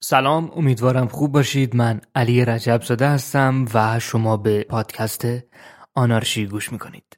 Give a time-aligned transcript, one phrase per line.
[0.00, 1.76] سلام امیدوارم خوب باشید.
[1.76, 5.26] من علی رجب زاده هستم و شما به پادکست
[5.94, 7.15] آنارشی گوش می‌کنید.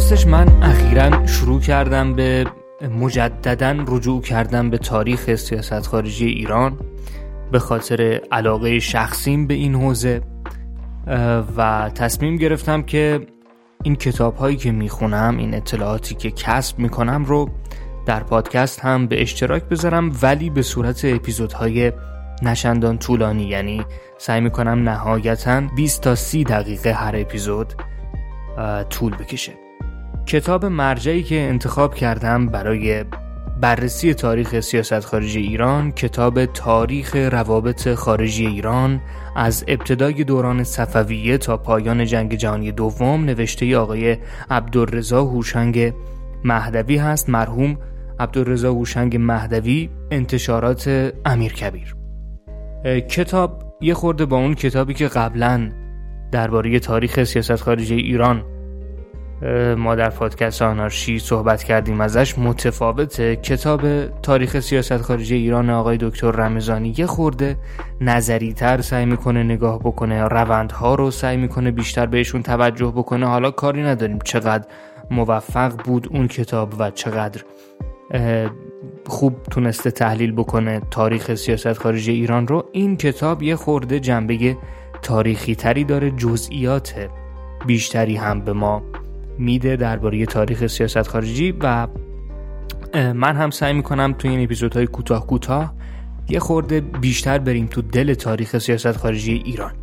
[0.00, 2.46] راستش من اخیرا شروع کردم به
[3.00, 6.78] مجددا رجوع کردم به تاریخ سیاست خارجی ایران
[7.52, 10.22] به خاطر علاقه شخصیم به این حوزه
[11.56, 13.26] و تصمیم گرفتم که
[13.82, 17.50] این کتاب هایی که می‌خونم این اطلاعاتی که کسب می‌کنم رو
[18.06, 21.92] در پادکست هم به اشتراک بذارم ولی به صورت اپیزودهای
[22.42, 23.84] نشندان طولانی یعنی
[24.18, 27.74] سعی می‌کنم نهایتا 20 تا 30 دقیقه هر اپیزود
[28.90, 29.69] طول بکشه.
[30.30, 33.04] کتاب مرجعی که انتخاب کردم برای
[33.60, 39.00] بررسی تاریخ سیاست خارجی ایران کتاب تاریخ روابط خارجی ایران
[39.36, 44.16] از ابتدای دوران صفویه تا پایان جنگ جهانی دوم نوشته آقای
[44.50, 45.94] عبدالرضا هوشنگ
[46.44, 47.30] مهدوی هست.
[47.30, 47.78] مرحوم
[48.20, 51.94] عبدالرضا هوشنگ مهدوی انتشارات امیر کبیر
[53.08, 55.70] کتاب یه خورده با اون کتابی که قبلا
[56.32, 58.59] درباره تاریخ سیاست خارجی ایران
[59.76, 62.38] ما در پادکست آنارشی صحبت کردیم ازش.
[62.38, 63.36] متفاوته.
[63.36, 67.56] کتاب تاریخ سیاست خارجی ایران آقای دکتر رمزانی یه خورده
[68.00, 73.26] نظری تر سعی می‌کنه نگاه بکنه روندها رو سعی می‌کنه بیشتر بهشون توجه بکنه.
[73.26, 74.64] حالا کاری نداریم چقدر
[75.10, 77.42] موفق بود اون کتاب و چقدر
[79.06, 82.64] خوب تونسته تحلیل بکنه تاریخ سیاست خارجی ایران رو.
[82.72, 84.56] این کتاب یه خورده جنبه
[85.02, 86.94] تاریخی تری داره جزئیات
[87.66, 88.82] بیشتری هم به ما
[89.40, 91.86] میده درباره تاریخ سیاست خارجی و
[92.94, 95.74] من هم سعی می‌کنم توی این اپیزودهای کوتاه کوتاه
[96.28, 99.79] یه خورده بیشتر بریم تو دل تاریخ سیاست خارجی ایران.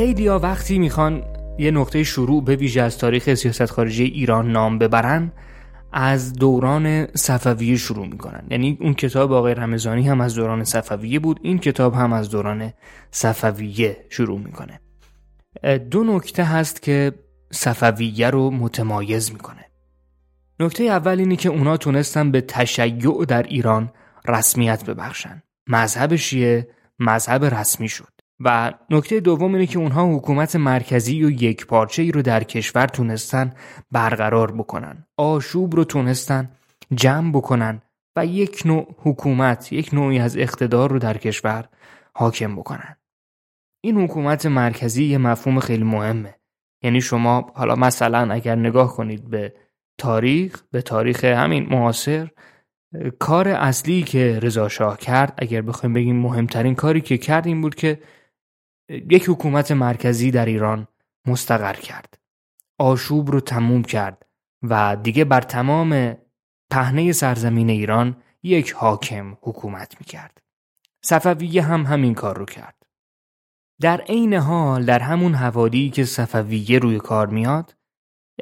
[0.00, 1.22] خیلی ها وقتی می‌خوان
[1.58, 5.32] یه نقطه شروع به ویژه از تاریخ سیاست خارجی ایران نام ببرن
[5.92, 8.46] از دوران صفویه شروع می‌کنن.
[8.50, 12.72] یعنی اون کتاب آقای رمضانی هم از دوران صفویه بود این کتاب هم از دوران
[13.10, 14.80] صفویه شروع می‌کنه.
[15.78, 17.12] دو نکته هست که
[17.52, 19.64] صفویه رو متمایز می‌کنه.
[20.60, 23.92] نکته اول اینه که اونا تونستن به تشیع در ایران
[24.28, 25.42] رسمیت ببخشن.
[25.68, 28.19] مذهب شیعه مذهب رسمی شد.
[28.40, 32.86] و نکته دوم اینه که اونها حکومت مرکزی و یک پارچه ای رو در کشور
[32.86, 33.52] تونستن
[33.90, 35.04] برقرار بکنن.
[35.16, 36.50] آشوب رو تونستن
[36.94, 37.82] جمع بکنن
[38.16, 41.68] و یک نوع حکومت یک نوعی از اقتدار رو در کشور
[42.14, 42.96] حاکم بکنن.
[43.80, 46.34] این حکومت مرکزی یه مفهوم خیلی مهمه.
[46.82, 49.54] یعنی شما حالا مثلا اگر نگاه کنید به
[49.98, 52.28] تاریخ به تاریخ همین معاصر
[53.18, 57.74] کار اصلی که رضا شاه کرد اگر بخوایم بگیم مهمترین کاری که کرد این بود
[57.74, 58.00] که
[58.90, 60.88] یک حکومت مرکزی در ایران
[61.26, 62.18] مستقر کرد
[62.78, 64.26] آشوب رو تموم کرد
[64.62, 66.16] و دیگه بر تمام
[66.70, 70.42] پهنه سرزمین ایران یک حاکم حکومت می‌کرد.
[71.04, 72.86] صفویه هم همین کار رو کرد.
[73.80, 77.76] در عین حال در همون حوالی که صفویه روی کار میاد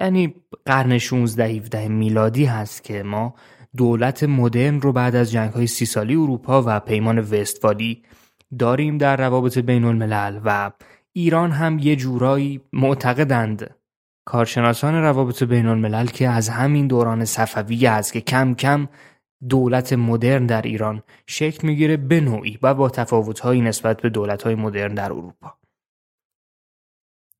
[0.00, 0.34] یعنی
[0.66, 3.34] قرن 16 17 میلادی هست که ما
[3.76, 8.02] دولت مدرن رو بعد از جنگ های سی سالی اروپا و پیمان وستفالی
[8.58, 10.70] داریم در روابط بین الملل و
[11.12, 13.74] ایران هم یه جورایی معتقدند
[14.24, 18.88] کارشناسان روابط بین الملل که از همین دوران صفویه است که کم کم
[19.48, 24.94] دولت مدرن در ایران شکل می‌گیره به نوعی و با تفاوتهایی نسبت به دولتهای مدرن
[24.94, 25.54] در اروپا.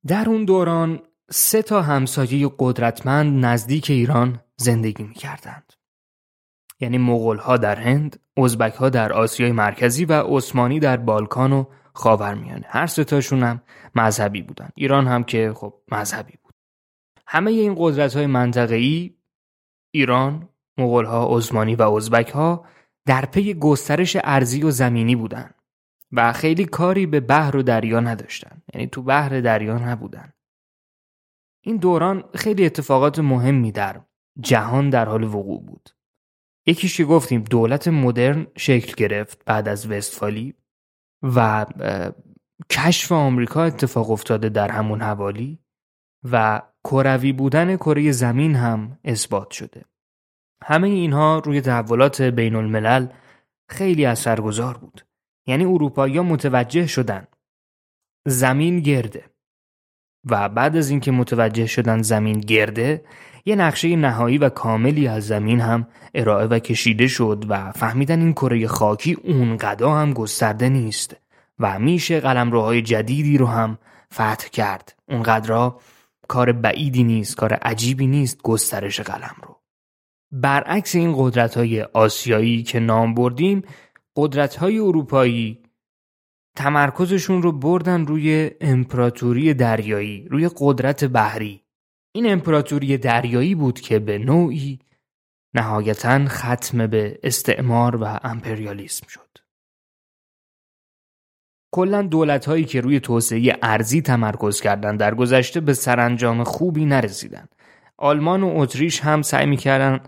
[0.07, 1.01] در اون دوران
[1.31, 5.73] سه تا همسایه قدرتمند نزدیک ایران زندگی می‌کردند.
[6.79, 12.65] یعنی مغول در هند، ازبک ها در آسیای مرکزی و عثمانی در بالکان و خاورمیانه.
[12.67, 13.61] هر سه تاشون هم
[13.95, 14.69] مذهبی بودن.
[14.75, 16.53] ایران هم که خب مذهبی بود.
[17.27, 19.15] همه این قدرت های منطقه‌ای
[19.91, 20.49] ایران،
[20.79, 22.65] ها، عثمانی و ازبک ها
[23.05, 25.55] در پی گسترش ارزی و زمینی بودند
[26.11, 30.33] و خیلی کاری به بحر و دریا نداشتن یعنی تو بحر دریا نبودن
[31.61, 34.01] این دوران خیلی اتفاقات مهمی در
[34.39, 35.89] جهان در حال وقوع بود
[36.69, 40.53] یکیشی گفتیم دولت مدرن شکل گرفت بعد از وستفالی
[41.23, 41.65] و
[42.69, 45.59] کشف آمریکا اتفاق افتاده در همون حوالی
[46.31, 49.85] و کروی بودن کره زمین هم اثبات شده
[50.63, 53.07] همه اینها روی تحولات بین الملل
[53.69, 55.05] خیلی اثرگذار بود.
[55.47, 57.27] یعنی اروپایی متوجه شدن
[58.27, 59.25] زمین گرده
[60.25, 63.05] و بعد از اینکه متوجه شدن زمین گرده
[63.49, 68.33] یه نقشه نهایی و کاملی از زمین هم ارائه و کشیده شد و فهمیدن این
[68.33, 71.15] کره خاکی اونقدر هم گسترده نیست
[71.59, 73.77] و میشه قلمروهای جدیدی رو هم
[74.13, 74.95] فتح کرد.
[75.07, 75.71] اونقدر
[76.27, 79.55] کار بعیدی نیست کار عجیبی نیست گسترش قلم رو.
[80.31, 83.63] برعکس این قدرت های آسیایی که نام بردیم
[84.15, 85.59] قدرت های اروپایی
[86.55, 91.68] تمرکزشون رو بردن روی امپراتوری دریایی روی قدرت بحری.
[92.11, 94.79] این امپراتوری دریایی بود که به نوعی
[95.53, 99.29] نهایتا ختم به استعمار و امپریالیسم شد.
[101.71, 107.55] کلا دولت هایی که روی توسعه ارزی تمرکز کردند در گذشته به سرانجام خوبی نرسیدند
[107.97, 109.99] آلمان و اتریش هم سعی می‌کردن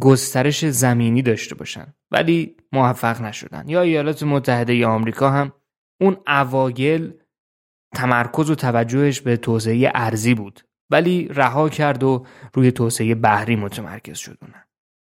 [0.00, 3.68] گسترش زمینی داشته باشن ولی موفق نشدن.
[3.68, 5.52] یا ایالات متحده آمریکا هم
[6.00, 7.14] اون اوایل
[7.94, 10.60] تمرکز و توجهش به توسعه ارزی بود.
[10.92, 14.38] ولی رها کرد و روی توسعه بحری متمرکز شد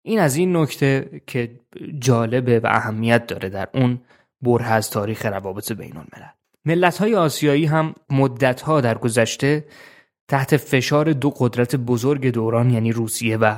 [0.06, 1.60] این از این نکته که
[2.00, 4.02] جالبه و اهمیت داره در اون
[4.42, 6.32] بره از تاریخ روابط بین الملل
[6.66, 9.66] ملت های آسیایی هم مدت ها در گذشته
[10.28, 13.56] تحت فشار دو قدرت بزرگ دوران یعنی روسیه و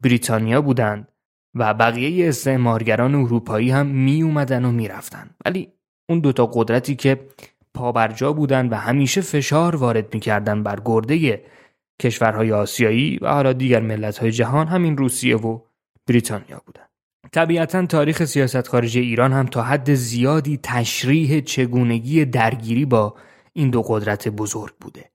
[0.00, 1.08] بریتانیا بودند
[1.54, 5.30] و بقیه استعمارگران اروپایی هم می اومدن و می‌رفتن.
[5.44, 5.72] ولی
[6.08, 7.28] اون دوتا قدرتی که
[7.74, 11.44] پابرجا بودند و همیشه فشار وارد می‌کردن بر گرده
[12.02, 15.60] کشورهای آسیایی و حالا دیگر ملتهای جهان همین روسیه و
[16.06, 16.88] بریتانیا بودند.
[17.32, 23.14] طبیعتا تاریخ سیاست خارجی ایران هم تا حد زیادی تشریح چگونگی درگیری با
[23.52, 25.10] این دو قدرت بزرگ بوده.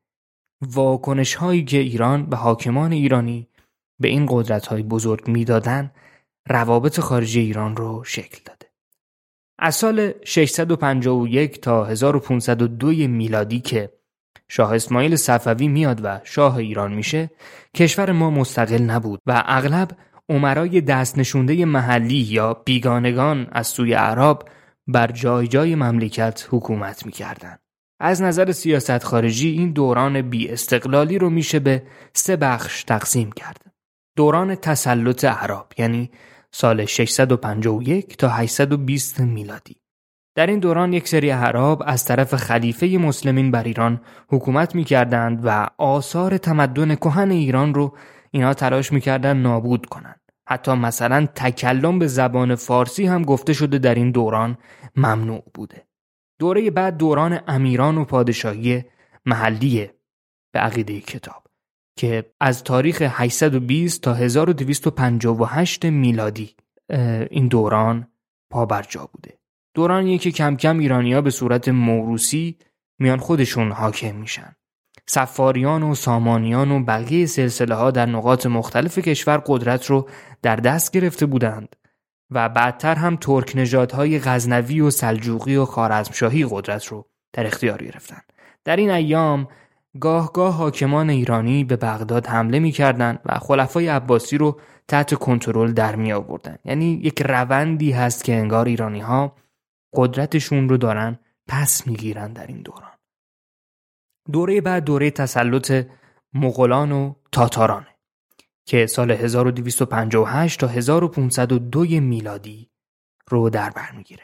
[0.61, 3.47] واکنش هایی که ایران به حاکمان ایرانی
[3.99, 5.91] به این قدرت های بزرگ می‌دادن
[6.49, 8.71] روابط خارجی ایران رو شکل داده.
[9.59, 13.93] از سال 651 تا 1502 میلادی که
[14.55, 17.29] شاه اسماعیل صفوی میاد و شاه ایران میشه
[17.75, 19.91] کشور ما مستقل نبود و اغلب
[20.29, 24.39] عمرای دست نشونده محلی یا بیگانگان از سوی عرب
[24.87, 27.59] بر جای جای مملکت حکومت می‌کردند.
[27.99, 31.83] از نظر سیاست خارجی این دوران بی استقلالی رو میشه به
[32.13, 33.61] سه بخش تقسیم کرد.
[34.15, 36.11] دوران تسلط عرب یعنی
[36.51, 39.82] سال 651 تا 820 میلادی
[40.35, 45.67] در این دوران یک سری عرب از طرف خلیفه مسلمین بر ایران حکومت می‌کردند و
[45.77, 47.97] آثار تمدن کهن ایران رو
[48.31, 50.19] اینا تلاش می‌کردند نابود کنند.
[50.47, 54.57] حتی مثلا تکلم به زبان فارسی هم گفته شده در این دوران
[54.95, 55.87] ممنوع بوده.
[56.39, 58.83] دوره بعد دوران امیران و پادشاهی
[59.25, 59.93] محلیه
[60.53, 61.43] به عقیده کتاب.
[61.95, 66.55] که از تاریخ 820 تا 1258 میلادی
[67.29, 68.07] این دوران
[68.49, 69.42] پابرجا بوده
[69.73, 72.57] دورانی که کم کم ایرانیا به صورت موروسی
[72.99, 74.55] میان خودشون حاکم میشن.
[75.05, 80.09] سفاریان و سامانیان و بقیه سلسله ها در نقاط مختلف کشور قدرت رو
[80.41, 81.75] در دست گرفته بودند
[82.31, 88.21] و بعدتر هم ترک نژادهای غزنوی و سلجوقی و خارزمشاهی قدرت رو در اختیار گرفتن.
[88.65, 89.47] در این ایام
[89.99, 95.95] گاه گاه حاکمان ایرانی به بغداد حمله می‌کردند و خلفای عباسی رو تحت کنترل در
[95.95, 99.35] می آوردن یعنی یک روندی هست که انگار ایرانی ها
[99.93, 102.91] قدرتشون رو دارن پس می‌گیرن در این دوران
[104.31, 105.87] دوره بعد دوره تسلط
[106.33, 107.87] مغولان و تاتارانه
[108.65, 112.69] که سال 1258 تا 1502 میلادی
[113.27, 114.23] رو در بر می‌گیره.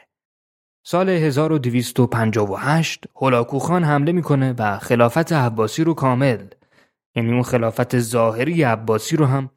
[0.86, 6.46] سال 1258 هولاکو خان حمله می‌کنه و خلافت عباسی رو کامل
[7.14, 9.50] یعنی اون خلافت ظاهری عباسی رو هم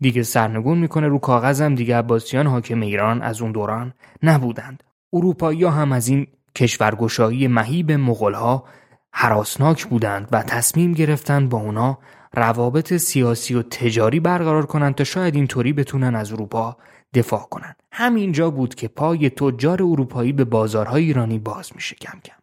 [0.00, 4.82] دیگه سرنگون می‌کنه رو کاغذم دیگه عباسیان حاکم ایران از اون دوران نبودند.
[5.12, 8.64] اروپایی هم از این کشورگشایی مهیب مغلها
[9.12, 11.98] حراسناک بودند و تصمیم گرفتند با اونا
[12.34, 16.76] روابط سیاسی و تجاری برقرار کنند تا شاید اینطوری بتونن از اروپا
[17.14, 17.76] دفاع کنند.
[17.92, 22.34] همینجا بود که پای تجار اروپایی به بازارهای ایرانی باز میشه کم کم.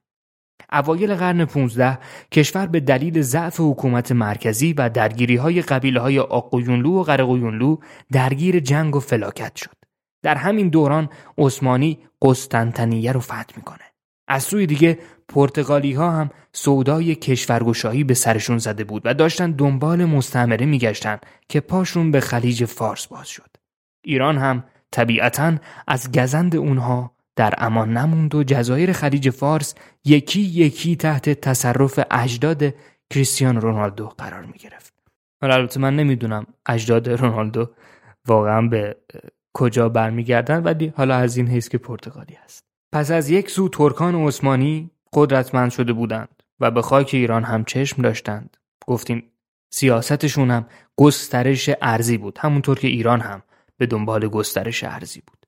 [0.71, 1.99] اوایل قرن 15
[2.31, 7.77] کشور به دلیل ضعف حکومت مرکزی و درگیری های قبیله های آقویونلو و غرقویونلو
[8.11, 9.78] درگیر جنگ و فلاکت شد.
[10.21, 13.83] در همین دوران عثمانی قسطنطنیه رو فتح می‌کنه.
[14.27, 20.05] از سوی دیگه پرتغالی ها هم سودای کشورگشایی به سرشون زده بود و داشتن دنبال
[20.05, 23.49] مستعمره میگشتن که پاشون به خلیج فارس باز شد.
[24.03, 25.55] ایران هم طبیعتا
[25.87, 32.63] از گزند اونها در امان نموند و جزایر خلیج فارس یکی یکی تحت تصرف اجداد
[33.09, 34.93] کریستیان رونالدو قرار می گرفت.
[35.41, 37.69] حالا البته من نمی‌دونم اجداد رونالدو
[38.27, 38.95] واقعا به
[39.59, 42.63] کجا برمیگردن ولی حالا از این حیث که پرتغالی است.
[42.93, 48.01] پس از یک سو ترکان عثمانی قدرتمند شده بودند و به خاک ایران هم چشم
[48.01, 48.57] داشتند.
[48.87, 49.23] گفتیم
[49.73, 53.41] سیاستشون هم گسترش ارزی بود همونطور که ایران هم
[53.77, 55.45] به دنبال گسترش ارزی بود.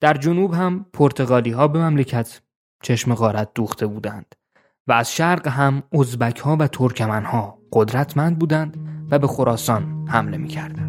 [0.00, 2.40] در جنوب هم پرتغالی ها به مملکت
[2.82, 4.34] چشم غارت دوخته بودند
[4.86, 8.76] و از شرق هم ازبک ها و ترکمن ها قدرتمند بودند
[9.10, 10.85] و به خراسان حمله می کردند.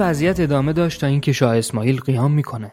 [0.00, 2.72] وضعیت ادامه داشت تا اینکه شاه اسماعیل قیام می‌کنه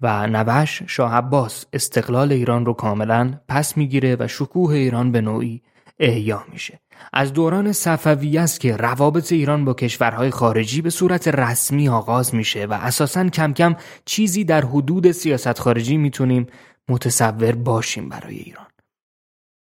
[0.00, 5.62] و نوش شاه عباس استقلال ایران رو کاملا پس می‌گیره و شکوه ایران به نوعی
[5.98, 6.80] احیا میشه.
[7.12, 12.66] از دوران صفوی است که روابط ایران با کشورهای خارجی به صورت رسمی آغاز میشه
[12.66, 16.46] و اساسا کم کم چیزی در حدود سیاست خارجی می‌تونیم
[16.88, 18.66] متصور باشیم برای ایران.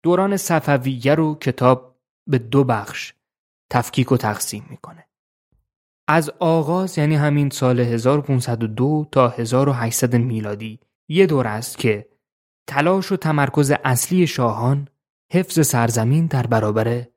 [0.04, 1.96] دوران صفویه رو کتاب
[2.28, 3.14] به دو بخش
[3.72, 5.06] تفکیک و تقسیم می‌کنه.
[6.08, 12.10] از آغاز یعنی همین سال 1502 تا 1800 میلادی یه دور است که
[12.68, 14.88] تلاش و تمرکز اصلی شاهان
[15.32, 17.08] حفظ سرزمین در برابر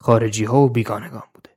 [0.00, 1.50] خارجی ها و بیگانگان بوده.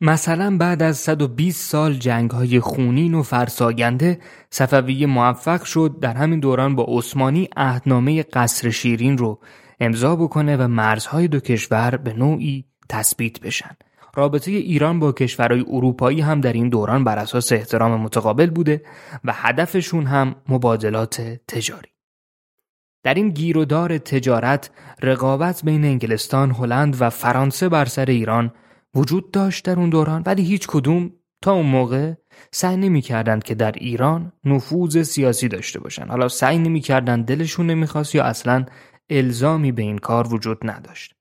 [0.00, 4.20] مثلا بعد از 120 سال جنگ های خونین و فرساگنده
[4.50, 9.40] صفوی موفق شد در همین دوران با عثمانی عهدنامه قصر شیرین رو
[9.80, 13.76] امضا بکنه و مرزهای دو کشور به نوعی تثبیت بشن
[14.14, 18.82] رابطه ایران با کشورهای اروپایی هم در این دوران بر اساس احترام متقابل بوده
[19.24, 21.88] و هدفشون هم مبادلات تجاری.
[23.02, 24.70] در این گیرودار تجارت
[25.02, 28.52] رقابت بین انگلستان، هلند و فرانسه بر سر ایران
[28.94, 32.12] وجود داشت در اون دوران ولی هیچ کدوم تا اون موقع
[32.52, 36.10] سعی نمی کردند که در ایران نفوذ سیاسی داشته باشند.
[36.10, 38.64] حالا سعی نمی کردند دلشون نمی‌خواست یا اصلا
[39.10, 41.13] الزامی به این کار وجود نداشت.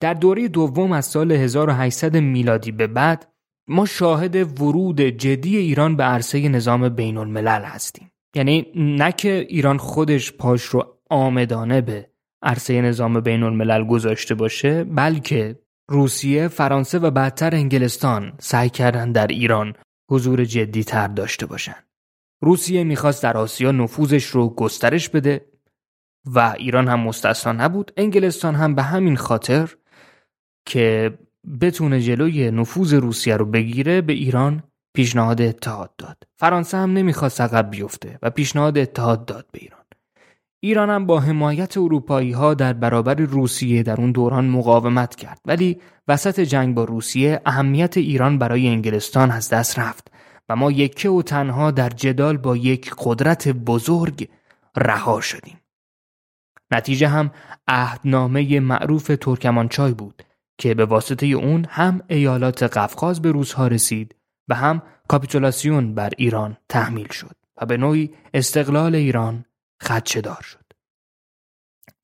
[0.00, 3.32] در دوره دوم از سال 1800 میلادی به بعد
[3.68, 9.78] ما شاهد ورود جدی ایران به عرصه نظام بین الملل هستیم یعنی نه که ایران
[9.78, 12.10] خودش پاش رو آمدانه به
[12.42, 19.26] عرصه نظام بین الملل گذاشته باشه بلکه روسیه، فرانسه و بعدتر انگلستان سعی کردن در
[19.26, 19.74] ایران
[20.10, 21.76] حضور جدی تر داشته باشن.
[22.42, 25.46] روسیه می‌خواست در آسیا نفوذش رو گسترش بده
[26.26, 27.92] و ایران هم مستثنا نبود.
[27.96, 29.74] انگلستان هم به همین خاطر
[30.66, 31.18] که
[31.60, 34.62] بتونه جلوی نفوذ روسیه رو بگیره به ایران
[34.94, 36.22] پیشنهاد اتحاد داد.
[36.36, 39.80] فرانسه هم نمی‌خواست عقب بیفته و پیشنهاد اتحاد داد به ایران.
[40.60, 45.80] ایران هم با حمایت اروپایی ها در برابر روسیه در اون دوران مقاومت کرد ولی
[46.08, 50.10] وسط جنگ با روسیه اهمیت ایران برای انگلستان از دست رفت
[50.48, 54.28] و ما یکه و تنها در جدال با یک قدرت بزرگ
[54.76, 55.60] رها شدیم.
[56.70, 57.30] نتیجه هم
[57.68, 60.22] عهدنامه معروف ترکمانچای بود
[60.58, 64.14] که به واسطه اون هم ایالات قفقاز به روزها رسید
[64.48, 69.44] و هم کاپیتولاسیون بر ایران تحمیل شد و به نوعی استقلال ایران
[69.82, 70.64] خدشدار شد.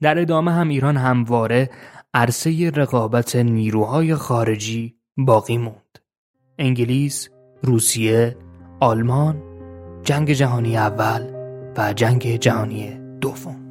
[0.00, 1.71] در ادامه هم ایران همواره
[2.14, 5.99] عرصه رقابت نیروهای خارجی باقی موند.
[6.59, 7.28] انگلیس،
[7.62, 8.37] روسیه،
[8.80, 9.42] آلمان،
[10.02, 11.30] جنگ جهانی اول
[11.76, 13.62] و جنگ جهانی دوم.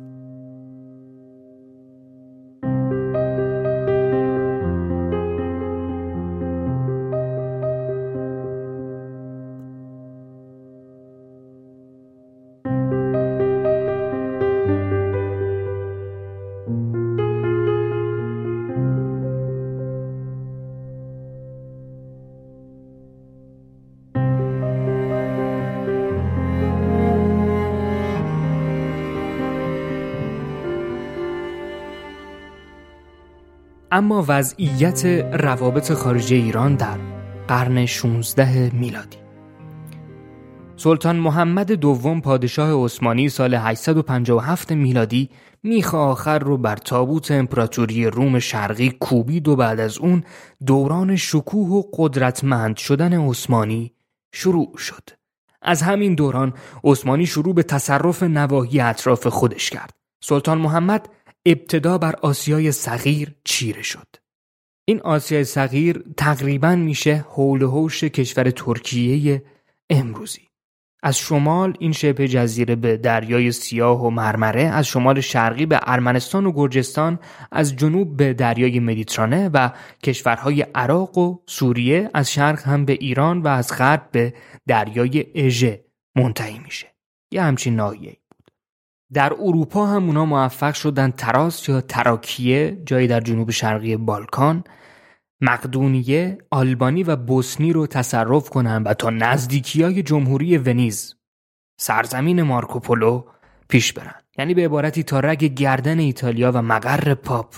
[33.93, 36.97] اما وضعیت روابط خارجی ایران در
[37.47, 39.17] قرن 16 میلادی
[40.75, 45.29] سلطان محمد دوم پادشاه عثمانی سال 857 میلادی
[45.63, 50.23] میخ آخر رو بر تابوت امپراتوری روم شرقی کوبید و بعد از اون
[50.65, 53.93] دوران شکوه و قدرتمند شدن عثمانی
[54.31, 55.09] شروع شد.
[55.61, 59.93] از همین دوران عثمانی شروع به تصرف نواحی اطراف خودش کرد.
[60.23, 61.09] سلطان محمد
[61.45, 64.07] ابتدا بر آسیای صغیر چیره شد.
[64.85, 69.43] این آسیای صغیر تقریبا میشه حول حوش کشور ترکیه
[69.89, 70.51] امروزی.
[71.03, 76.45] از شمال این شبه جزیره به دریای سیاه و مرمره از شمال شرقی به ارمنستان
[76.45, 77.19] و گرجستان
[77.51, 79.69] از جنوب به دریای مدیترانه و
[80.03, 84.33] کشورهای عراق و سوریه از شرق هم به ایران و از غرب به
[84.67, 85.85] دریای اژه
[86.15, 86.87] منتهی میشه
[87.31, 88.17] یه همچین ناحیه
[89.13, 94.63] در اروپا هم اونا موفق شدن تراس یا تراکیه جایی در جنوب شرقی بالکان
[95.41, 101.15] مقدونیه، آلبانی و بوسنی رو تصرف کنن و تا نزدیکی های جمهوری ونیز
[101.79, 103.25] سرزمین مارکوپولو
[103.67, 104.15] پیش برن.
[104.37, 107.55] یعنی به عبارتی تا رگ گردن ایتالیا و مقر پاپ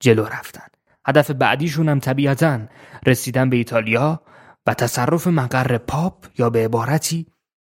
[0.00, 0.66] جلو رفتن.
[1.06, 2.60] هدف بعدیشون هم طبیعتا
[3.06, 4.20] رسیدن به ایتالیا
[4.66, 7.26] و تصرف مقر پاپ یا به عبارتی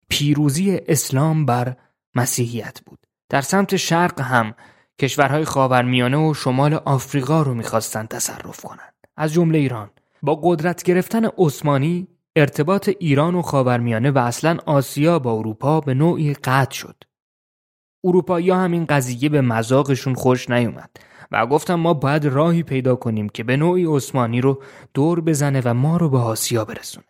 [0.09, 1.75] پیروزی اسلام بر
[2.15, 3.04] مسیحیت بود.
[3.29, 4.53] در سمت شرق هم
[4.99, 9.89] کشورهای خاورمیانه و شمال آفریقا رو می‌خواستند تصرف کنند از جمله ایران.
[10.21, 16.33] با قدرت گرفتن عثمانی ارتباط ایران و خاورمیانه و اصلا آسیا با اروپا به نوعی
[16.33, 17.03] قطع شد.
[18.03, 20.89] اروپایی هم این قضیه به مذاقشون خوش نیومد
[21.31, 25.73] و گفتم ما باید راهی پیدا کنیم که به نوعی عثمانی رو دور بزنه و
[25.73, 27.05] ما رو به آسیا برسونه.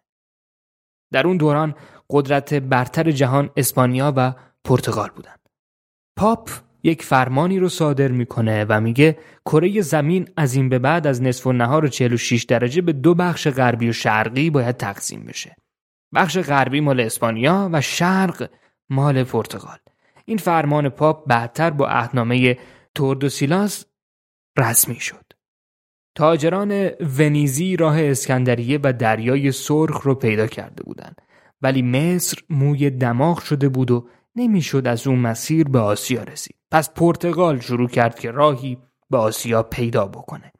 [1.12, 1.76] در اون دوران
[2.10, 5.36] قدرت برتر جهان اسپانیا و پرتغال بودن.
[6.18, 6.50] پاپ
[6.84, 11.48] یک فرمانی رو صادر می‌کنه و میگه کره زمین از این به بعد از نصف
[11.48, 15.56] و نهار 46 درجه به دو بخش غربی و شرقی باید تقسیم بشه.
[16.16, 18.50] بخش غربی مال اسپانیا و شرق
[18.90, 19.78] مال پرتغال.
[20.26, 22.58] این فرمان پاپ بعدتر با اهنامه
[22.96, 23.86] توردوسیلاس
[24.58, 25.26] رسمی شد.
[26.16, 31.22] تاجران ونیزی راه اسکندریه و دریای سرخ رو پیدا کرده بودند
[31.62, 36.56] ولی مصر موی دماغ شده بود و نمی‌شد از اون مسیر به آسیا رسید.
[36.72, 38.78] پس پرتغال شروع کرد که راهی
[39.10, 40.52] به آسیا پیدا بکنه.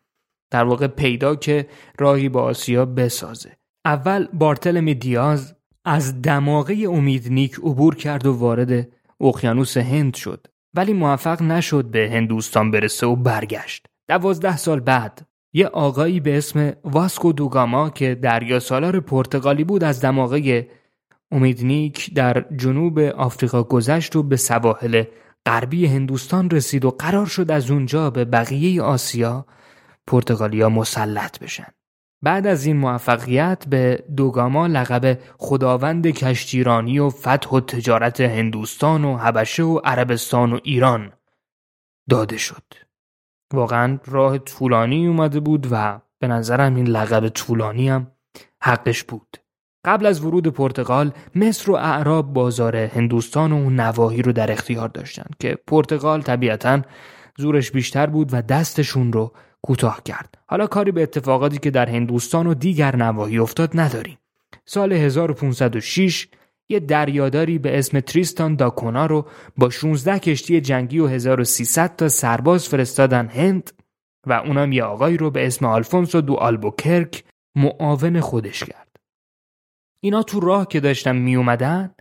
[0.52, 1.68] در واقع پیدا که
[2.00, 3.52] راهی به آسیا بسازه.
[3.86, 8.88] اول بارتلم دیاز از دماغه امیدنیک عبور کرد و وارد
[9.22, 10.48] اقیانوس هند شد.
[10.74, 13.86] ولی موفق نشد به هندوستان برسه و برگشت.
[14.10, 20.02] دوازده سال بعد یه آقایی به اسم واسکو دوگاما که دریا سالار پرتغالی بود از
[20.02, 20.68] دماغه
[21.32, 25.04] امیدنیک در جنوب آفریقا گذشت و به سواحل
[25.46, 29.46] غربی هندوستان رسید و قرار شد از اونجا به بقیه آسیا
[30.08, 31.68] پرتغالیا مسلط بشن.
[32.22, 39.18] بعد از این موفقیت به دوگاما لقب خداوند کشتیرانی و فتح و تجارت هندوستان و
[39.18, 41.14] حبشه و عربستان و ایران
[42.10, 42.64] داده شد.
[43.54, 48.12] واقعا راه طولانی اومده بود و به نظرم این لقب طولانی هم
[48.62, 49.38] حقش بود.
[49.86, 55.36] قبل از ورود پرتغال مصر و اعراب بازار هندوستان و نواحی رو در اختیار داشتند
[55.40, 56.82] که پرتغال طبیعتا
[57.38, 62.48] زورش بیشتر بود و دستشون رو کوتاه کرد حالا کاری به اتفاقاتی که در هندوستان
[62.48, 64.18] و دیگر نواحی افتاد نداریم
[64.66, 66.28] سال 1506
[66.70, 69.26] یه دریاداری به اسم تریستان داکونا رو
[69.58, 73.72] با 16 کشتی جنگی و 1300 تا سرباز فرستادن هند
[74.28, 77.24] و اونم یه آقایی رو به اسم آلفونسو دو آلبوکرک
[77.56, 78.85] معاون خودش کرد.
[80.06, 81.92] اینا تو راه که داشتن می اومدن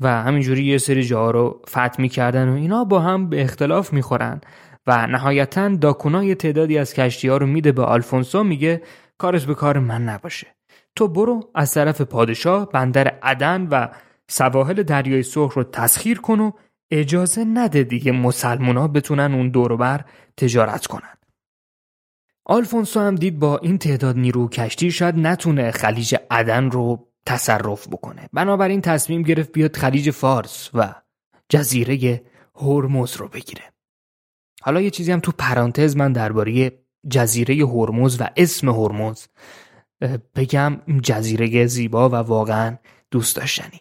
[0.00, 4.40] و همینجوری یه سری جاها رو فتح می‌کردن و اینا با هم به اختلاف می‌خورن
[4.86, 8.82] و نهایتا داکونا یه تعدادی از کشتی ها رو میده به آلفونسو میگه
[9.18, 10.46] کارش به کار من نباشه.
[10.96, 13.88] تو برو از طرف پادشاه بندر عدن و
[14.28, 16.50] سواحل دریای سرخ رو تسخیر کن و
[16.90, 20.04] اجازه نده دیگه مسلمونا بتونن اون دوروبر
[20.36, 21.16] تجارت کنن.
[22.44, 28.28] آلفونسو هم دید با این تعداد نیرو کشتی شاید نتونه خلیج عدن رو تصرف بکنه.
[28.32, 30.94] بنابراین تصمیم گرفت بیاد خلیج فارس و
[31.48, 32.22] جزیره
[32.54, 33.62] هرمز رو بگیره.
[34.62, 36.72] حالا یه چیزی هم تو پرانتز من درباره
[37.10, 39.26] جزیره هرمز و اسم هرمز
[40.36, 40.80] بگم.
[41.02, 42.76] جزیره زیبا و واقعا
[43.10, 43.80] دوست داشتنی.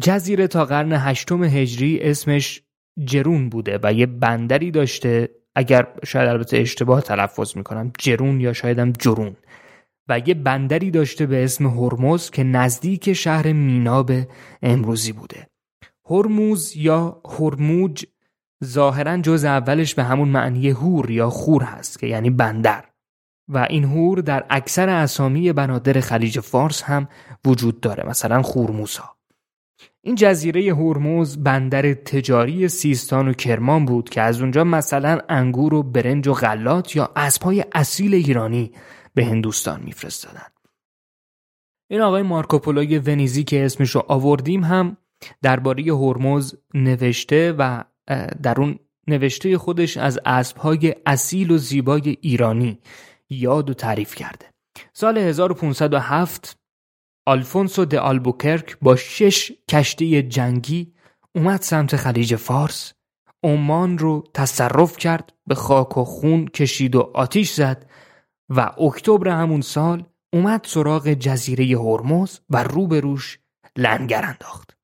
[0.00, 2.62] جزیره تا قرن هشتم هجری اسمش
[3.04, 5.28] جرون بوده و یه بندری داشته.
[5.54, 9.36] اگر شاید البته اشتباه تلفظ می‌کنم جرون یا شایدم جرون.
[10.08, 14.12] و یه بندری داشته به اسم هرمز که نزدیک شهر میناب
[14.62, 15.46] امروزی بوده.
[16.10, 18.04] هرموز یا هرموج
[18.64, 22.84] ظاهرا جز اولش به همون معنی هور یا خور هست که یعنی بندر.
[23.48, 27.08] و این هور در اکثر اسامی بنادر خلیج فارس هم
[27.44, 29.14] وجود داره مثلا خورموسا
[30.02, 35.82] این جزیره هرمز بندر تجاری سیستان و کرمان بود که از اونجا مثلا انگور و
[35.82, 38.72] برنج و غلات یا اسبهای اصیل ایرانی
[39.14, 40.48] به هندوستان میفرستادن.
[41.90, 44.96] این آقای مارکوپولوی ونیزی که اسمش رو آوردیم هم
[45.42, 47.84] درباره هرمز نوشته و
[48.42, 52.78] در اون نوشته خودش از اسبهای اصیل و زیبای ایرانی
[53.30, 54.46] یاد و تعریف کرده.
[54.92, 56.58] سال 1507
[57.26, 60.94] آلفونسو د آلبوکرک با شش کشتی جنگی
[61.34, 62.92] اومد سمت خلیج فارس.
[63.42, 67.90] عمان رو تصرف کرد به خاک و خون کشید و آتیش زد
[68.48, 73.38] و اکتبر همون سال اومد سراغ جزیره هرمز و روبروش
[73.76, 74.76] لنگر انداخت.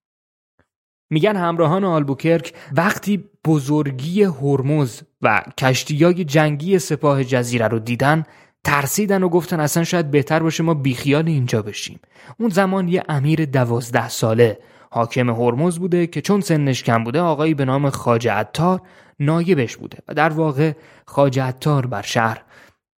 [1.10, 8.24] میگن همراهان آلبوکرک وقتی بزرگی هرمز و کشتیای جنگی سپاه جزیره رو دیدن
[8.64, 12.00] ترسیدن و گفتن اصلا شاید بهتر باشه ما بیخیال اینجا بشیم.
[12.38, 14.58] اون زمان یه امیر دوازده ساله
[14.90, 18.80] حاکم هرمز بوده که چون سنش کم بوده آقایی به نام خاجه عطار
[19.20, 20.72] نایبش بوده و در واقع
[21.06, 22.42] خاجه عطار بر شهر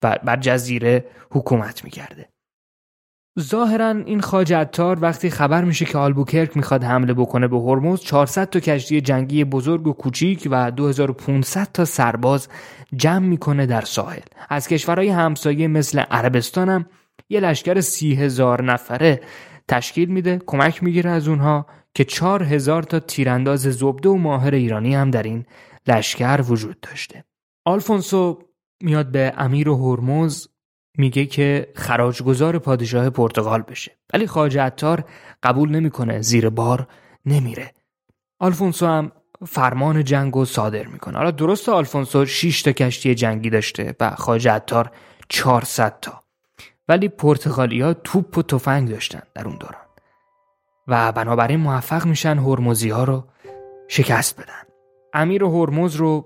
[0.04, 2.30] و بر جزیره حکومت می‌کرده.
[3.40, 4.54] ظاهرا این خاج
[5.02, 9.88] وقتی خبر میشه که آلبوکرک می‌خواد حمله بکنه به هرمز 400 تا کشتی جنگی بزرگ
[9.88, 12.48] و کوچیک و 2500 تا سرباز
[12.96, 14.22] جمع می‌کنه در ساحل.
[14.50, 16.86] از کشورهای همسایه مثل عربستان هم
[17.30, 19.22] یه لشکر سی نفره
[19.68, 24.96] تشکیل میده کمک می‌گیره از اونها که چهار هزار تا تیرانداز زبده و ماهر ایرانی
[24.96, 25.46] هم در این
[25.88, 27.24] لشکر وجود داشته.
[27.66, 28.40] آلفونسو
[28.84, 30.48] میاد به امیر هرمز
[30.98, 33.98] میگه که خراجگذار پادشاه پرتغال بشه.
[34.14, 35.04] ولی خواجه عطار
[35.44, 36.88] قبول نمی‌کنه زیر بار
[37.26, 37.72] نمیره.
[38.40, 39.12] آلفونسو هم
[39.48, 41.18] فرمان جنگ رو صادر می‌کنه.
[41.18, 44.92] حالا درست آلفونسو 6 تا کشتی جنگی داشته و خواجه عطار
[45.30, 46.24] 400 تا.
[46.88, 49.82] ولی پرتغالیا توپ و تفنگ داشتن در اون دوران.
[50.88, 53.24] و بنابراین موفق میشن هرمزی ها رو
[53.88, 54.64] شکست بدن.
[55.14, 56.26] امیر هرمز رو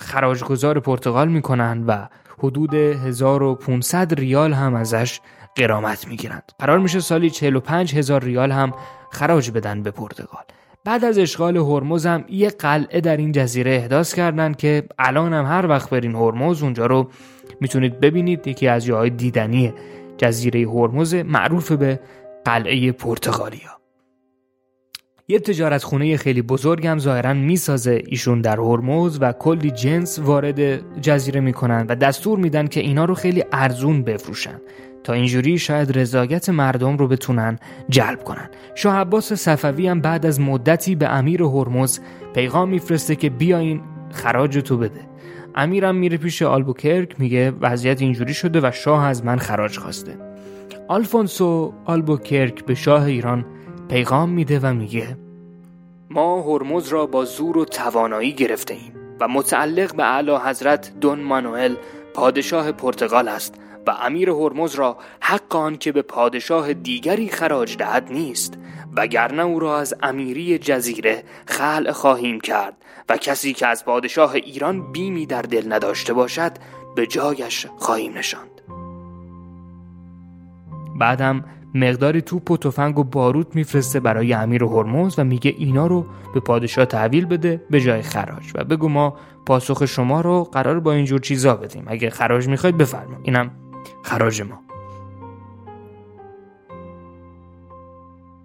[0.00, 5.20] خراجگذار پرتغال می‌کنن و حدود 1500 ریال هم ازش
[5.56, 6.52] قرامت می‌گیرند.
[6.58, 8.72] قرار میشه سالی 45 هزار ریال هم
[9.10, 10.44] خراج بدن به پرتغال.
[10.84, 15.46] بعد از اشغال هرمز هم یه قلعه در این جزیره احداث کردن که الان هم
[15.46, 17.10] هر وقت برین هرمز اونجا رو
[17.60, 18.46] می‌تونید ببینید.
[18.46, 19.74] یکی از جاهای دیدنی
[20.18, 22.00] جزیره هرمز معروف به
[22.44, 23.83] قلعه پرتغالیا.
[25.28, 28.02] یه تجارت خونه خیلی بزرگ هم ظاهرا می‌سازه.
[28.06, 30.60] ایشون در هرمز و کلی جنس وارد
[31.00, 34.60] جزیره می‌کنن و دستور میدن که اینا رو خیلی ارزون بفروشن.
[35.04, 37.58] تا اینجوری شاید رضایت مردم رو بتونن
[37.88, 38.50] جلب کنن.
[38.74, 42.00] شاه عباس صفوی هم بعد از مدتی به امیر هرمز
[42.34, 45.00] پیغام میفرسته که بیاین خراج تو بده.
[45.54, 50.16] امیرم میره پیش آلبوکرک میگه وضعیت اینجوری شده و شاه از من خراج خواسته.
[50.88, 53.46] آلفونسو آلبوکرک به شاه ایران
[53.88, 55.16] پیغام میده و میگه
[56.10, 61.20] ما هرمز را با زور و توانایی گرفته ایم و متعلق به اعلی حضرت دون
[61.20, 61.74] مانوئل
[62.14, 63.54] پادشاه پرتغال است
[63.86, 68.58] و امیر هرمز را حق آن که به پادشاه دیگری خراج دهد نیست
[68.96, 72.76] وگرنه او را از امیری جزیره خلع خواهیم کرد
[73.08, 76.52] و کسی که از پادشاه ایران بیمی در دل نداشته باشد
[76.96, 78.60] به جایش خواهیم نشاند.
[80.98, 86.06] بعدم مقداری توپ و تفنگ و باروت میفرسته برای امیر هرمز و میگه اینا رو
[86.34, 90.92] به پادشاه تحویل بده به جای خراج و بگو ما پاسخ شما رو قرار با
[90.92, 91.84] اینجور چیزا بدیم.
[91.86, 93.20] اگه خراج می‌خواید بفرمایید.
[93.22, 93.50] اینم
[94.02, 94.60] خراج ما.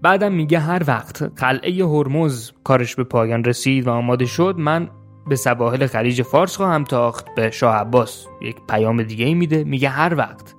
[0.01, 4.89] بعدم میگه هر وقت قلعه هرمز کارش به پایان رسید و آماده شد من
[5.27, 9.63] به سواحل خلیج فارس خواهم تاخت به شاه عباس یک پیام دیگه ای میده.
[9.63, 10.55] میگه هر وقت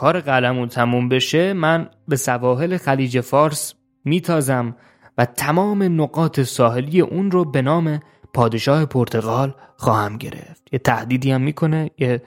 [0.00, 4.76] کار قلمون تموم بشه من به سواحل خلیج فارس میتازم
[5.18, 8.00] و تمام نقاط ساحلی اون رو به نام
[8.34, 10.62] پادشاه پرتغال خواهم گرفت.
[10.72, 12.22] یه تهدیدی هم می‌کنه یه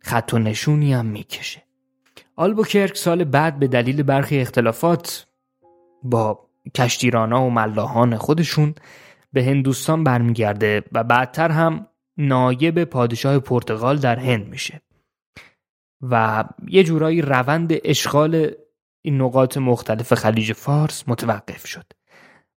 [0.00, 1.62] خط و نشونی هم می‌کشه.
[2.36, 5.26] آلبوکرک سال بعد به دلیل برخی اختلافات
[6.02, 8.74] با کشتیرانا و ملاحان خودشون
[9.32, 11.86] به هندوستان برمیگرده و بعدتر هم
[12.18, 14.80] نایب پادشاه پرتغال در هند میشه.
[16.02, 18.50] و یه جورایی روند اشغال
[19.02, 21.84] این نقاط مختلف خلیج فارس متوقف شد.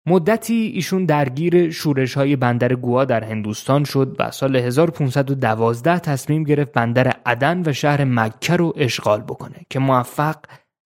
[0.05, 6.71] مدتی ایشون درگیر شورش های بندر گوا در هندوستان شد و سال 1512 تصمیم گرفت
[6.71, 10.35] بندر عدن و شهر مکه رو اشغال بکنه که موفق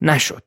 [0.01, 0.43] نشد.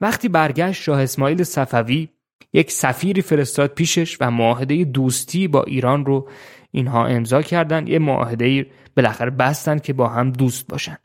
[0.00, 2.08] وقتی برگشت شاه اسماعیل صفوی
[2.52, 6.28] یک سفیری فرستاد پیشش و معاهده دوستی با ایران رو
[6.70, 7.88] اینها امضا کردند.
[7.88, 10.98] یه معاهده بالاخره بستند که با هم دوست باشن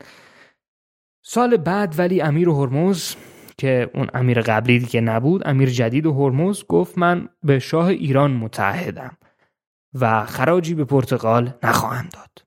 [1.26, 3.14] سال بعد ولی امیر هرمز
[3.58, 9.16] که اون امیر قبلی دیگه نبود امیر جدید هرمز گفت من به شاه ایران متحدم
[9.94, 12.44] و خراجی به پرتغال نخواهم داد.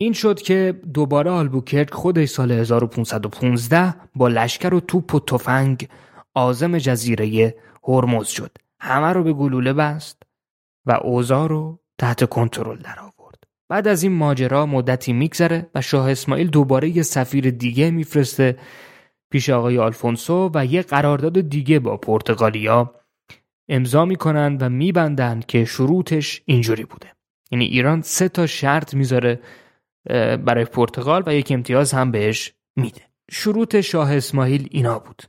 [0.00, 5.88] این شد که دوباره آلبوکرک خودش سال 1515 با لشکر و توپ و تفنگ
[6.34, 7.54] آزم جزیره
[7.88, 8.56] هرمز شد.
[8.80, 10.22] همه رو به گلوله بست
[10.86, 13.05] و اوضاع رو تحت کنترل در آورد
[13.68, 18.58] بعد از این ماجرا مدتی میگذره و شاه اسماعیل دوباره یه سفیر دیگه میفرسته
[19.30, 22.94] پیش آقای آلفونسو و یه قرارداد دیگه با پرتغالیا
[23.68, 27.12] امضا می‌کنند و میبندند که شروطش اینجوری بوده.
[27.50, 29.40] یعنی ایران سه تا شرط می‌ذاره
[30.36, 33.02] برای پرتغال و یک امتیاز هم بهش میده.
[33.30, 35.22] شروط شاه اسماعیل اینا بود.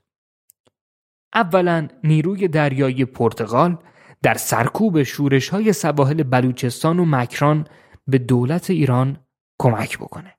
[1.33, 3.77] اولا نیروی دریایی پرتغال
[4.21, 7.67] در سرکوب شورش های سواحل بلوچستان و مکران
[8.07, 9.17] به دولت ایران
[9.59, 10.33] کمک بکنه.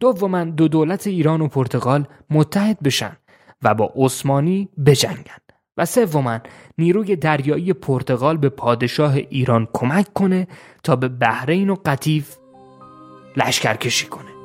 [0.00, 3.16] دوما دو دولت ایران و پرتغال متحد بشن
[3.62, 5.46] و با عثمانی بجنگن.
[5.76, 6.38] و سوما
[6.78, 10.48] نیروی دریایی پرتغال به پادشاه ایران کمک کنه
[10.82, 12.36] تا به بحرین و قطیف
[13.36, 14.35] لشکرکشی کنه.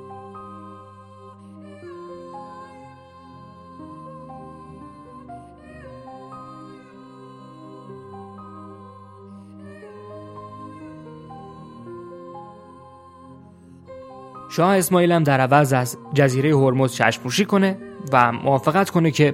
[14.51, 17.77] شاه اسماعیل هم در عوض از جزیره هرمز چشمپوشی کنه
[18.13, 19.33] و موافقت کنه که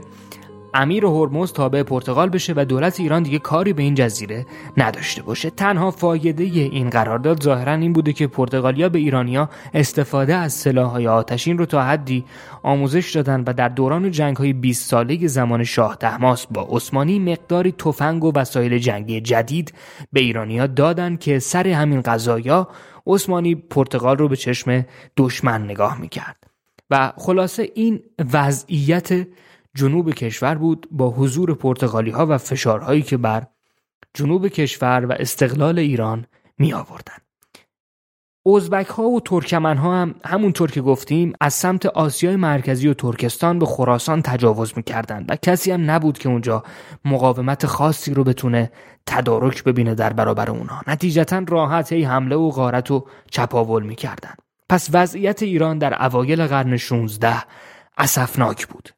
[0.79, 4.45] امیر هرمز تابع پرتغال بشه و دولت ایران دیگه کاری به این جزیره
[4.77, 5.49] نداشته باشه.
[5.49, 11.57] تنها فایده این قرارداد ظاهرا این بوده که پرتغالیا به ایرانیا استفاده از سلاحهای آتشین
[11.57, 12.25] رو تا حدی
[12.63, 17.71] آموزش دادن و در دوران جنگ های 20 ساله زمان شاه تحماس با عثمانی مقداری
[17.71, 19.73] تفنگ و وسایل جنگی جدید
[20.13, 22.67] به ایرانیا دادن که سر همین قضایا
[23.07, 24.85] عثمانی پرتغال رو به چشم
[25.17, 26.35] دشمن نگاه می‌کرد.
[26.89, 27.99] و خلاصه این
[28.33, 29.27] وضعیت
[29.77, 33.47] جنوب کشور بود با حضور پرتغالی ها و فشارهایی که بر
[34.13, 36.25] جنوب کشور و استقلال ایران
[36.57, 37.17] می آوردن.
[38.55, 43.59] ازبک ها و ترکمن ها هم همونطور که گفتیم از سمت آسیای مرکزی و ترکستان
[43.59, 46.63] به خراسان تجاوز می‌کردند و کسی هم نبود که اونجا
[47.05, 48.71] مقاومت خاصی رو بتونه
[49.05, 54.41] تدارک ببینه در برابر اونها نتیجتا راحت ای حمله و غارت و چپاول می‌کردند.
[54.69, 57.43] پس وضعیت ایران در اوایل قرن 16
[57.97, 58.96] اسفناک بود.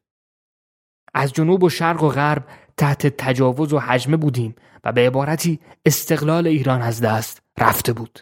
[1.14, 2.44] از جنوب و شرق و غرب
[2.76, 8.20] تحت تجاوز و حجمه بودیم و به عبارتی استقلال ایران از دست رفته بود.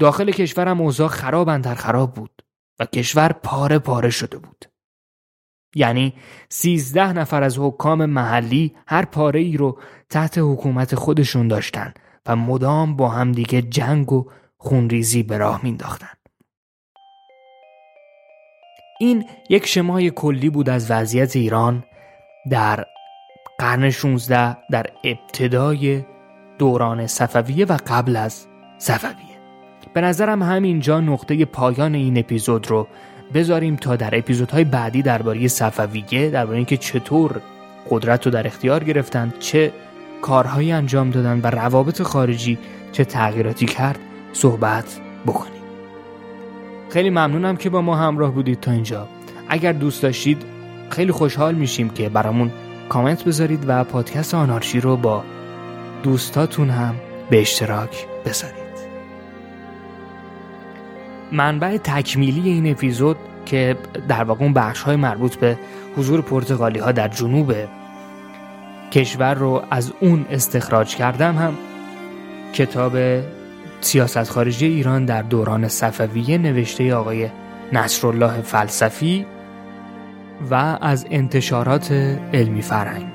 [0.00, 2.42] داخل کشورم اوضاع خراب در خراب بود
[2.80, 4.64] و کشور پاره پاره شده بود.
[5.74, 6.14] یعنی
[6.48, 9.78] سیزده نفر از حکام محلی هر پاره ای رو
[10.10, 11.94] تحت حکومت خودشون داشتن
[12.26, 16.08] و مدام با همدیگه جنگ و خونریزی به راه مینداختن
[19.00, 21.84] این یک شمای کلی بود از وضعیت ایران
[22.50, 22.84] در
[23.58, 26.04] قرن 16 در ابتدای
[26.58, 28.46] دوران صفویه و قبل از
[28.78, 29.32] صفویه.
[29.94, 32.88] به نظرم همینجا نقطه پایان این اپیزود رو
[33.34, 37.40] بذاریم تا در اپیزودهای بعدی درباره صفویه درباره اینکه چطور
[37.90, 39.72] قدرت رو در اختیار گرفتن چه
[40.22, 42.58] کارهایی انجام دادن و روابط خارجی
[42.92, 43.98] چه تغییراتی کرد
[44.32, 45.62] صحبت بکنیم.
[46.90, 49.08] خیلی ممنونم که با ما همراه بودید تا اینجا.
[49.48, 50.51] اگر دوست داشتید
[50.92, 52.50] خیلی خوشحال میشیم که برامون
[52.88, 55.24] کامنت بذارید و پادکست آنارشی رو با
[56.02, 56.94] دوستاتون هم
[57.30, 58.62] به اشتراک بذارید.
[61.32, 63.76] منبع تکمیلی این اپیزود که
[64.08, 65.58] در واقع اون بخش های مربوط به
[65.96, 67.54] حضور پرتغالی ها در جنوب
[68.90, 71.54] کشور رو از اون استخراج کردم هم
[72.52, 72.92] کتاب
[73.80, 77.28] سیاست خارجی ایران در دوران صفویه نوشته آقای
[77.72, 79.26] نصرالله فلسفی
[80.50, 81.92] و از انتشارات
[82.32, 83.06] علمی فرهنگ.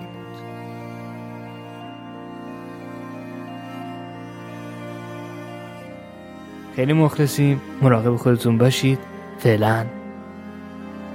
[6.76, 7.62] خیلی مخلصیم.
[7.82, 9.00] مراقب خودتون باشید.
[9.38, 9.86] فعلا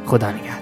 [0.07, 0.62] خدا نگهدار.